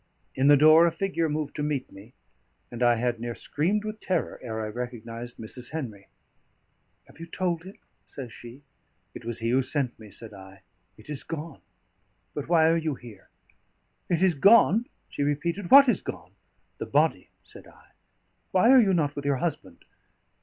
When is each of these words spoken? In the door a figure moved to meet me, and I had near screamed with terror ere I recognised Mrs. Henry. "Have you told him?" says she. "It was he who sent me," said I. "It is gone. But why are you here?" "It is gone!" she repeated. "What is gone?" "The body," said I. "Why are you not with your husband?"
In 0.33 0.47
the 0.47 0.57
door 0.57 0.87
a 0.87 0.91
figure 0.91 1.29
moved 1.29 1.55
to 1.57 1.61
meet 1.61 1.91
me, 1.91 2.13
and 2.71 2.81
I 2.81 2.95
had 2.95 3.19
near 3.19 3.35
screamed 3.35 3.85
with 3.85 3.99
terror 3.99 4.39
ere 4.41 4.59
I 4.59 4.67
recognised 4.67 5.37
Mrs. 5.37 5.69
Henry. 5.69 6.07
"Have 7.05 7.19
you 7.19 7.27
told 7.27 7.65
him?" 7.65 7.77
says 8.07 8.33
she. 8.33 8.63
"It 9.13 9.25
was 9.25 9.37
he 9.37 9.49
who 9.49 9.61
sent 9.61 9.99
me," 9.99 10.09
said 10.09 10.33
I. 10.33 10.63
"It 10.97 11.11
is 11.11 11.21
gone. 11.21 11.61
But 12.33 12.49
why 12.49 12.67
are 12.67 12.77
you 12.77 12.95
here?" 12.95 13.29
"It 14.09 14.23
is 14.23 14.33
gone!" 14.33 14.87
she 15.07 15.21
repeated. 15.21 15.69
"What 15.69 15.87
is 15.87 16.01
gone?" 16.01 16.31
"The 16.79 16.87
body," 16.87 17.29
said 17.43 17.67
I. 17.67 17.89
"Why 18.49 18.71
are 18.71 18.81
you 18.81 18.95
not 18.95 19.15
with 19.15 19.25
your 19.25 19.37
husband?" 19.37 19.85